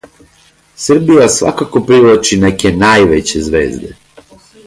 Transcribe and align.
Србија 0.85 1.27
свакако 1.33 1.83
привлачи 1.91 2.41
неке 2.45 2.73
највеће 2.85 3.45
звезде. 3.51 3.93